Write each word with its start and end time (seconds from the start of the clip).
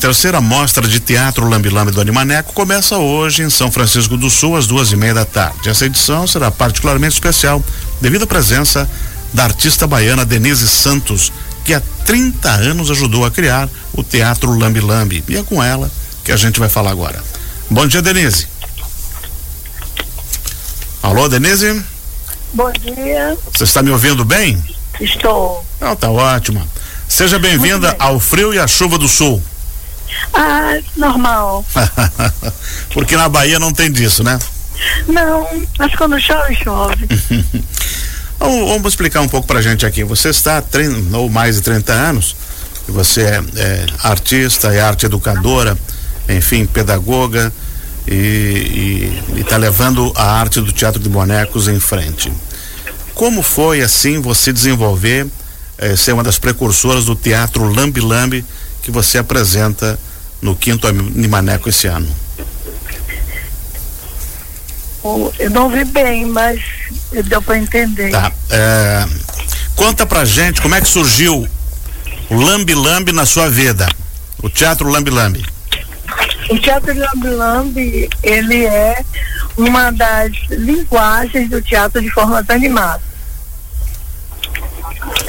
terceira 0.00 0.40
mostra 0.40 0.88
de 0.88 0.98
teatro 0.98 1.46
Lambi 1.46 1.68
Lambi 1.68 1.92
do 1.92 2.00
Animaneco 2.00 2.54
começa 2.54 2.96
hoje 2.96 3.42
em 3.42 3.50
São 3.50 3.70
Francisco 3.70 4.16
do 4.16 4.30
Sul 4.30 4.56
às 4.56 4.66
duas 4.66 4.90
e 4.90 4.96
meia 4.96 5.12
da 5.12 5.26
tarde. 5.26 5.68
Essa 5.68 5.84
edição 5.84 6.26
será 6.26 6.50
particularmente 6.50 7.12
especial 7.12 7.62
devido 8.00 8.22
à 8.22 8.26
presença 8.26 8.88
da 9.34 9.44
artista 9.44 9.86
baiana 9.86 10.24
Denise 10.24 10.66
Santos, 10.66 11.30
que 11.66 11.74
há 11.74 11.82
30 12.06 12.50
anos 12.50 12.90
ajudou 12.90 13.26
a 13.26 13.30
criar 13.30 13.68
o 13.92 14.02
Teatro 14.02 14.58
Lambi 14.58 14.80
Lambi. 14.80 15.22
E 15.28 15.36
é 15.36 15.42
com 15.42 15.62
ela 15.62 15.90
que 16.24 16.32
a 16.32 16.36
gente 16.36 16.58
vai 16.58 16.70
falar 16.70 16.92
agora. 16.92 17.22
Bom 17.68 17.86
dia, 17.86 18.00
Denise. 18.00 18.46
Alô, 21.02 21.28
Denise? 21.28 21.84
Bom 22.54 22.72
dia. 22.72 23.36
Você 23.52 23.64
está 23.64 23.82
me 23.82 23.90
ouvindo 23.90 24.24
bem? 24.24 24.64
Estou. 24.98 25.62
Não, 25.78 25.94
tá 25.94 26.10
ótima. 26.10 26.66
Seja 27.06 27.38
bem-vinda 27.38 27.94
ao 27.98 28.18
frio 28.18 28.54
e 28.54 28.58
à 28.58 28.66
chuva 28.66 28.96
do 28.96 29.06
sul. 29.06 29.42
Ah, 30.32 30.78
normal. 30.96 31.64
Porque 32.92 33.16
na 33.16 33.28
Bahia 33.28 33.58
não 33.58 33.72
tem 33.72 33.90
disso, 33.90 34.22
né? 34.22 34.38
Não, 35.06 35.46
mas 35.78 35.94
quando 35.94 36.18
chove, 36.20 36.54
chove. 36.54 37.06
vamos, 38.38 38.92
explicar 38.92 39.20
um 39.20 39.28
pouco 39.28 39.46
pra 39.46 39.60
gente 39.60 39.84
aqui. 39.84 40.02
Você 40.04 40.30
está 40.30 40.58
há 40.58 41.16
ou 41.16 41.28
mais 41.28 41.56
de 41.56 41.62
30 41.62 41.92
anos, 41.92 42.36
você 42.88 43.22
é, 43.22 43.42
é 43.56 43.86
artista, 44.02 44.72
é 44.72 44.80
arte 44.80 45.06
educadora, 45.06 45.76
enfim, 46.28 46.64
pedagoga 46.66 47.52
e 48.06 49.12
está 49.36 49.56
levando 49.56 50.12
a 50.16 50.40
arte 50.40 50.60
do 50.60 50.72
teatro 50.72 51.00
de 51.00 51.08
bonecos 51.08 51.68
em 51.68 51.78
frente. 51.78 52.32
Como 53.14 53.42
foi 53.42 53.82
assim 53.82 54.20
você 54.20 54.52
desenvolver, 54.52 55.26
eh, 55.78 55.94
ser 55.94 56.12
uma 56.12 56.22
das 56.22 56.38
precursoras 56.38 57.04
do 57.04 57.14
teatro 57.14 57.72
Lambi 57.72 58.00
Lambi 58.00 58.44
que 58.82 58.90
você 58.90 59.18
apresenta 59.18 59.98
no 60.40 60.56
quinto 60.56 60.86
Animaneco 60.86 61.68
esse 61.68 61.86
ano? 61.86 62.08
Eu 65.38 65.50
não 65.50 65.68
vi 65.70 65.84
bem, 65.84 66.26
mas 66.26 66.60
deu 67.24 67.40
para 67.40 67.58
entender. 67.58 68.10
Tá. 68.10 68.30
É, 68.50 69.06
conta 69.74 70.04
pra 70.04 70.24
gente 70.24 70.60
como 70.60 70.74
é 70.74 70.80
que 70.80 70.88
surgiu 70.88 71.48
o 72.28 72.34
Lambi 72.34 72.74
Lambi 72.74 73.12
na 73.12 73.24
sua 73.24 73.48
vida, 73.48 73.88
o 74.42 74.48
Teatro 74.48 74.88
Lambi 74.88 75.10
Lambi. 75.10 75.44
O 76.50 76.58
Teatro 76.58 76.94
Lambi 76.96 77.28
Lambi, 77.28 78.08
ele 78.22 78.64
é 78.66 79.02
uma 79.56 79.90
das 79.90 80.32
linguagens 80.50 81.48
do 81.48 81.62
teatro 81.62 82.00
de 82.00 82.10
formas 82.10 82.48
animadas. 82.50 83.09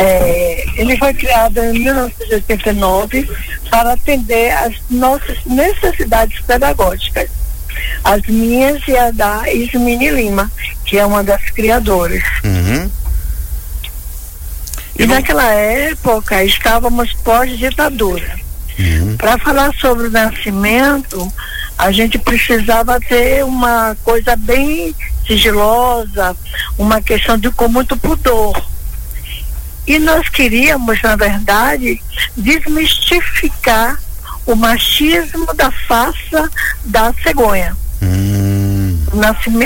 É, 0.00 0.64
ele 0.76 0.96
foi 0.96 1.12
criado 1.12 1.58
em 1.58 1.80
1989 1.80 3.28
para 3.68 3.94
atender 3.94 4.52
às 4.52 4.76
nossas 4.88 5.44
necessidades 5.44 6.40
pedagógicas, 6.42 7.28
as 8.04 8.22
minhas 8.22 8.80
e 8.86 8.96
a 8.96 9.10
da 9.10 9.52
Ismini 9.52 10.08
Lima, 10.10 10.50
que 10.84 10.98
é 10.98 11.04
uma 11.04 11.24
das 11.24 11.42
criadoras. 11.50 12.22
Uhum. 12.44 12.88
E, 14.96 15.02
e 15.02 15.06
naquela 15.06 15.50
época 15.50 16.44
estávamos 16.44 17.12
pós-ditadura. 17.24 18.38
Uhum. 18.78 19.16
Para 19.16 19.36
falar 19.38 19.74
sobre 19.80 20.06
o 20.06 20.10
nascimento, 20.12 21.32
a 21.76 21.90
gente 21.90 22.18
precisava 22.18 23.00
ter 23.00 23.44
uma 23.44 23.96
coisa 24.04 24.36
bem 24.36 24.94
sigilosa, 25.26 26.36
uma 26.78 27.02
questão 27.02 27.36
de 27.36 27.50
com 27.50 27.66
muito 27.66 27.96
pudor. 27.96 28.77
E 29.88 29.98
nós 29.98 30.28
queríamos, 30.28 31.00
na 31.00 31.16
verdade, 31.16 31.98
desmistificar 32.36 33.98
o 34.44 34.54
machismo 34.54 35.46
da 35.54 35.70
faça 35.70 36.50
da 36.84 37.10
cegonha. 37.22 37.74
Hum. 38.02 38.98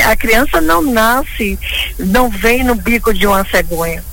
A 0.04 0.16
criança 0.16 0.60
não 0.60 0.80
nasce, 0.80 1.58
não 1.98 2.30
vem 2.30 2.62
no 2.62 2.76
bico 2.76 3.12
de 3.12 3.26
uma 3.26 3.44
cegonha. 3.44 4.04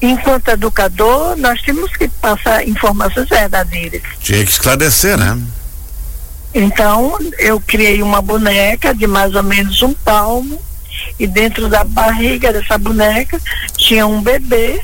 Enquanto 0.00 0.48
educador, 0.48 1.36
nós 1.36 1.60
temos 1.62 1.90
que 1.96 2.06
passar 2.06 2.66
informações 2.68 3.28
verdadeiras. 3.28 4.02
Tinha 4.20 4.44
que 4.44 4.52
esclarecer, 4.52 5.18
né? 5.18 5.36
Então, 6.54 7.18
eu 7.40 7.60
criei 7.60 8.02
uma 8.02 8.22
boneca 8.22 8.94
de 8.94 9.08
mais 9.08 9.34
ou 9.34 9.42
menos 9.42 9.82
um 9.82 9.92
palmo, 9.94 10.62
e 11.18 11.26
dentro 11.26 11.68
da 11.68 11.82
barriga 11.82 12.52
dessa 12.52 12.78
boneca 12.78 13.40
tinha 13.76 14.06
um 14.06 14.22
bebê 14.22 14.80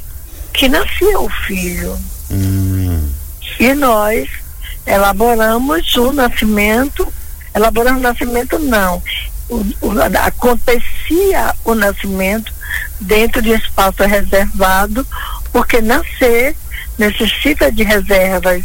que 0.52 0.68
nascia 0.68 1.18
o 1.18 1.28
filho. 1.28 1.98
Hum. 2.30 3.10
E 3.58 3.74
nós 3.74 4.28
elaboramos 4.86 5.96
o 5.96 6.12
nascimento, 6.12 7.12
elaboramos 7.54 8.00
o 8.00 8.02
nascimento 8.02 8.58
não. 8.58 9.02
O, 9.48 9.56
o, 9.80 9.92
acontecia 10.24 11.54
o 11.64 11.74
nascimento 11.74 12.52
dentro 13.00 13.42
de 13.42 13.50
espaço 13.50 14.02
reservado, 14.04 15.06
porque 15.52 15.80
nascer 15.80 16.56
necessita 16.96 17.72
de 17.72 17.82
reservas, 17.82 18.62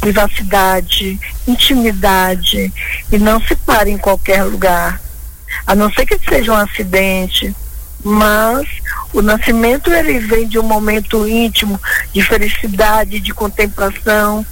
privacidade, 0.00 1.18
intimidade, 1.46 2.72
e 3.10 3.18
não 3.18 3.40
se 3.40 3.54
para 3.56 3.88
em 3.88 3.96
qualquer 3.96 4.44
lugar. 4.44 5.00
A 5.66 5.74
não 5.74 5.92
ser 5.92 6.04
que 6.04 6.18
seja 6.28 6.52
um 6.52 6.56
acidente, 6.56 7.54
mas 8.04 8.66
o 9.12 9.22
nascimento 9.22 9.90
ele 9.90 10.18
vem 10.18 10.46
de 10.46 10.58
um 10.58 10.62
momento 10.62 11.26
íntimo 11.26 11.80
de 12.12 12.22
felicidade, 12.22 13.20
de 13.20 13.32
contemplação 13.32 14.44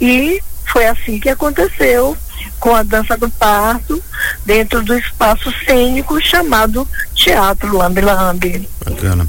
e 0.00 0.40
foi 0.66 0.86
assim 0.86 1.18
que 1.18 1.28
aconteceu 1.28 2.16
com 2.58 2.74
a 2.74 2.82
dança 2.82 3.16
do 3.16 3.30
parto 3.30 4.02
dentro 4.44 4.82
do 4.82 4.96
espaço 4.96 5.52
cênico 5.64 6.20
chamado 6.20 6.86
Teatro 7.14 7.76
Lambi 7.76 8.00
Lambi. 8.00 8.68
Bacana. 8.84 9.26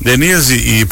Denise, 0.00 0.56
e 0.56 0.86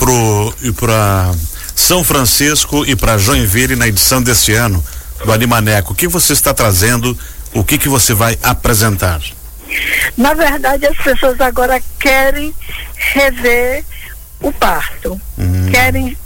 e 0.63 0.73
para 0.73 1.33
São 1.75 2.05
Francisco 2.05 2.85
e 2.85 2.95
para 2.95 3.19
Joinville 3.19 3.77
na 3.77 3.89
edição 3.89 4.23
desse 4.23 4.53
ano 4.53 4.83
do 5.25 5.33
Animaneco, 5.33 5.93
o 5.93 5.97
que 5.97 6.09
você 6.09 6.33
está 6.33 6.53
trazendo? 6.53 7.17
O 7.55 7.65
que 7.65 7.79
que 7.79 7.89
você 7.89 8.13
vai 8.13 8.39
apresentar? 8.43 9.21
Na 10.17 10.35
verdade, 10.35 10.87
as 10.87 10.97
pessoas 10.97 11.41
agora 11.41 11.81
querem 11.99 12.55
rever 12.95 13.85
o 14.41 14.53
parto, 14.53 15.21
uhum. 15.37 15.71
querem 15.71 16.17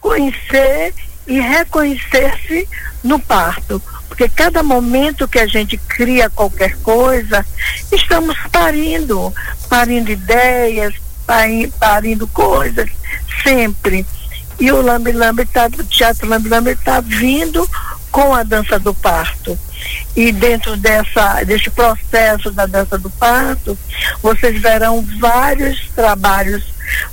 conhecer 0.00 0.94
e 1.26 1.40
reconhecer-se 1.40 2.68
no 3.02 3.18
parto. 3.18 3.82
Porque 4.08 4.28
cada 4.28 4.62
momento 4.62 5.28
que 5.28 5.38
a 5.38 5.46
gente 5.46 5.76
cria 5.76 6.30
qualquer 6.30 6.76
coisa, 6.78 7.44
estamos 7.92 8.36
parindo, 8.50 9.34
parindo 9.68 10.10
ideias, 10.10 10.94
parindo 11.78 12.26
coisas, 12.28 12.88
sempre. 13.42 14.06
E 14.58 14.72
o 14.72 14.80
Lambi 14.80 15.12
Lambi 15.12 15.44
tá, 15.44 15.66
o 15.66 15.84
Teatro 15.84 16.28
Lambi 16.28 16.48
Lambi 16.48 16.70
está 16.70 17.00
vindo 17.00 17.68
com 18.16 18.34
a 18.34 18.42
dança 18.42 18.78
do 18.78 18.94
parto. 18.94 19.58
E 20.16 20.32
dentro 20.32 20.74
dessa, 20.78 21.44
desse 21.44 21.68
processo 21.68 22.50
da 22.50 22.64
dança 22.64 22.96
do 22.96 23.10
parto, 23.10 23.78
vocês 24.22 24.58
verão 24.58 25.06
vários 25.20 25.90
trabalhos, 25.94 26.64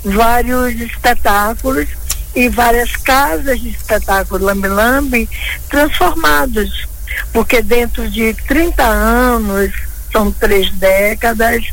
vários 0.02 0.80
espetáculos 0.80 1.90
e 2.34 2.48
várias 2.48 2.96
casas 2.96 3.60
de 3.60 3.68
espetáculo 3.68 4.46
lambe-lambe 4.46 5.28
transformados. 5.68 6.88
Porque 7.34 7.60
dentro 7.60 8.08
de 8.08 8.32
30 8.32 8.82
anos, 8.82 9.74
são 10.10 10.32
três 10.32 10.70
décadas, 10.70 11.66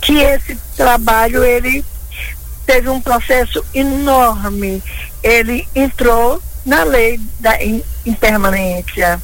que 0.00 0.18
esse 0.18 0.58
trabalho 0.76 1.44
ele 1.44 1.84
teve 2.66 2.88
um 2.88 3.00
processo 3.00 3.64
enorme. 3.72 4.82
Ele 5.22 5.68
entrou 5.72 6.42
na 6.64 6.84
lei 6.84 7.20
da 7.40 7.58
impermanência. 8.06 9.20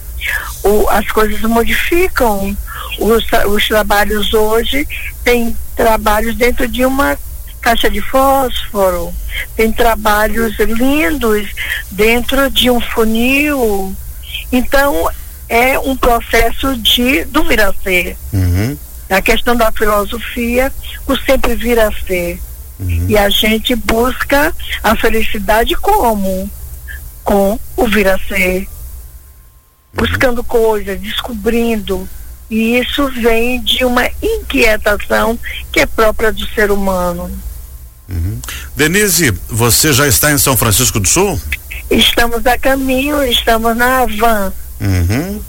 O, 0.62 0.88
as 0.88 1.06
coisas 1.10 1.40
modificam. 1.42 2.56
Os, 2.98 3.24
os 3.46 3.68
trabalhos 3.68 4.34
hoje 4.34 4.86
têm 5.22 5.56
trabalhos 5.76 6.34
dentro 6.34 6.66
de 6.66 6.84
uma 6.84 7.16
caixa 7.60 7.90
de 7.90 8.00
fósforo, 8.00 9.12
tem 9.56 9.70
trabalhos 9.70 10.58
lindos 10.58 11.48
dentro 11.90 12.50
de 12.50 12.70
um 12.70 12.80
funil. 12.80 13.94
Então, 14.50 15.08
é 15.48 15.78
um 15.78 15.96
processo 15.96 16.76
de 16.76 17.24
do 17.24 17.44
vir 17.44 17.60
a 17.60 17.72
ser. 17.82 18.16
Uhum. 18.32 18.76
A 19.08 19.22
questão 19.22 19.56
da 19.56 19.72
filosofia, 19.72 20.72
o 21.06 21.16
sempre 21.16 21.54
vir 21.54 21.78
a 21.78 21.90
ser. 22.06 22.40
Uhum. 22.78 23.06
E 23.08 23.16
a 23.16 23.28
gente 23.28 23.74
busca 23.74 24.54
a 24.82 24.94
felicidade 24.94 25.74
como? 25.76 26.50
Com 27.28 27.60
o 27.76 27.86
vir 27.86 28.08
a 28.08 28.18
ser. 28.18 28.60
Uhum. 28.60 28.66
Buscando 29.92 30.42
coisas, 30.42 30.98
descobrindo. 30.98 32.08
E 32.48 32.78
isso 32.78 33.06
vem 33.20 33.60
de 33.60 33.84
uma 33.84 34.08
inquietação 34.22 35.38
que 35.70 35.80
é 35.80 35.84
própria 35.84 36.32
do 36.32 36.46
ser 36.54 36.70
humano. 36.70 37.30
Uhum. 38.08 38.40
Denise, 38.74 39.30
você 39.46 39.92
já 39.92 40.08
está 40.08 40.32
em 40.32 40.38
São 40.38 40.56
Francisco 40.56 40.98
do 40.98 41.06
Sul? 41.06 41.38
Estamos 41.90 42.46
a 42.46 42.56
caminho, 42.56 43.22
estamos 43.22 43.76
na 43.76 44.06
van. 44.06 44.50
Uhum. 44.80 45.42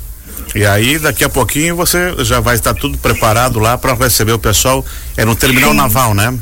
E 0.54 0.66
aí, 0.66 1.00
daqui 1.00 1.24
a 1.24 1.30
pouquinho, 1.30 1.78
você 1.78 2.14
já 2.26 2.42
vai 2.42 2.56
estar 2.56 2.74
tudo 2.74 2.98
preparado 2.98 3.58
lá 3.58 3.78
para 3.78 3.94
receber 3.94 4.34
o 4.34 4.40
pessoal. 4.40 4.86
É 5.16 5.24
no 5.24 5.34
terminal 5.34 5.72
Sim. 5.72 5.78
naval, 5.78 6.14
né? 6.14 6.38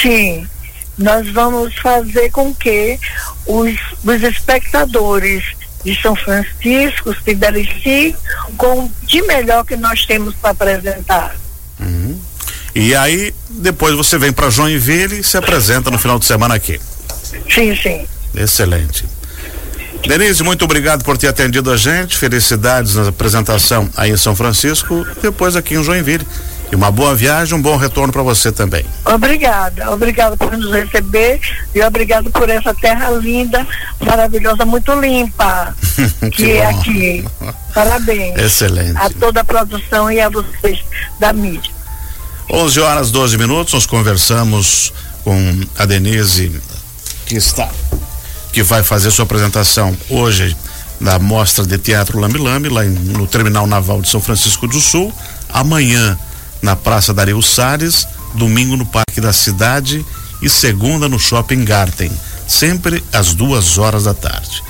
Sim. 0.00 0.46
Nós 0.96 1.28
vamos 1.32 1.74
fazer 1.78 2.30
com 2.30 2.54
que 2.54 3.00
os, 3.46 3.74
os 4.04 4.22
espectadores 4.22 5.44
de 5.84 6.00
São 6.00 6.14
Francisco 6.14 7.14
se 7.24 7.34
deliciem 7.34 8.14
com 8.56 8.84
o 8.84 8.92
de 9.04 9.22
melhor 9.22 9.64
que 9.64 9.76
nós 9.76 10.04
temos 10.04 10.34
para 10.34 10.50
apresentar. 10.50 11.34
E 12.74 12.94
aí, 12.94 13.34
depois 13.48 13.94
você 13.94 14.16
vem 14.16 14.32
para 14.32 14.48
Joinville 14.48 15.20
e 15.20 15.24
se 15.24 15.36
apresenta 15.36 15.90
no 15.90 15.98
final 15.98 16.18
de 16.18 16.24
semana 16.24 16.54
aqui. 16.54 16.80
Sim, 17.52 17.76
sim. 17.76 18.06
Excelente. 18.34 19.04
Denise, 20.06 20.42
muito 20.42 20.64
obrigado 20.64 21.04
por 21.04 21.18
ter 21.18 21.28
atendido 21.28 21.70
a 21.70 21.76
gente. 21.76 22.16
Felicidades 22.16 22.94
na 22.94 23.08
apresentação 23.08 23.88
aí 23.96 24.10
em 24.10 24.16
São 24.16 24.34
Francisco, 24.36 25.06
depois 25.20 25.56
aqui 25.56 25.74
em 25.74 25.82
Joinville. 25.82 26.26
E 26.72 26.76
uma 26.76 26.90
boa 26.90 27.16
viagem, 27.16 27.54
um 27.58 27.60
bom 27.62 27.76
retorno 27.76 28.12
para 28.12 28.22
você 28.22 28.52
também. 28.52 28.84
Obrigada, 29.04 29.90
obrigada 29.90 30.36
por 30.36 30.56
nos 30.56 30.70
receber 30.72 31.40
e 31.74 31.82
obrigado 31.82 32.30
por 32.30 32.48
essa 32.48 32.72
terra 32.72 33.10
linda, 33.10 33.66
maravilhosa, 34.00 34.64
muito 34.64 34.92
limpa 35.00 35.74
que, 36.20 36.30
Que 36.30 36.52
é 36.52 36.66
aqui. 36.66 37.24
Parabéns 37.74 38.38
Excelente. 38.38 38.96
a 38.96 39.10
toda 39.10 39.40
a 39.40 39.44
produção 39.44 40.10
e 40.12 40.20
a 40.20 40.28
vocês 40.28 40.78
da 41.18 41.32
mídia. 41.32 41.72
11 42.52 42.80
horas 42.80 43.10
12 43.10 43.36
minutos, 43.36 43.74
nós 43.74 43.86
conversamos 43.86 44.92
com 45.24 45.60
a 45.76 45.84
Denise, 45.86 46.60
que 47.26 47.36
está, 47.36 47.68
que 48.52 48.62
vai 48.62 48.82
fazer 48.84 49.10
sua 49.10 49.24
apresentação 49.24 49.96
hoje 50.08 50.56
na 51.00 51.18
Mostra 51.18 51.64
de 51.66 51.78
Teatro 51.78 52.18
Lambi 52.18 52.38
Lambi, 52.38 52.68
lá 52.68 52.84
em- 52.84 52.90
no 52.90 53.26
Terminal 53.26 53.66
Naval 53.66 54.00
de 54.02 54.08
São 54.08 54.20
Francisco 54.20 54.66
do 54.68 54.80
Sul, 54.80 55.12
amanhã 55.48 56.16
na 56.62 56.76
Praça 56.76 57.12
Dario 57.14 57.40
Salles, 57.42 58.06
domingo 58.34 58.76
no 58.76 58.86
Parque 58.86 59.20
da 59.20 59.32
Cidade 59.32 60.04
e 60.42 60.48
segunda 60.48 61.08
no 61.08 61.18
Shopping 61.18 61.64
Garten, 61.64 62.10
sempre 62.46 63.02
às 63.12 63.34
duas 63.34 63.78
horas 63.78 64.04
da 64.04 64.14
tarde. 64.14 64.62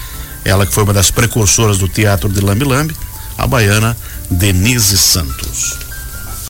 Ela 0.45 0.67
que 0.67 0.73
foi 0.73 0.85
uma 0.85 0.93
das 0.93 1.11
precursoras 1.11 1.79
do 1.79 1.89
teatro 1.89 2.29
de 2.29 2.41
Lambi 2.41 2.65
Lambi, 2.65 2.97
a 3.37 3.47
baiana 3.47 3.97
Denise 4.31 4.97
Santos. 4.97 5.90